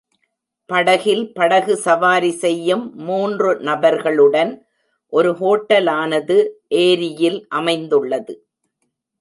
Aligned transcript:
படகில் 0.69 1.21
படகு 1.33 1.73
சவாரி 1.77 2.31
செய்யும் 2.43 2.85
மூன்று 3.07 3.49
நபர்களுடன் 3.61 4.51
ஒரு 5.13 5.31
ஹோட்டலானது 5.31 6.37
ஏரியில் 6.83 7.39
அமைந்துள்ளது. 7.49 8.33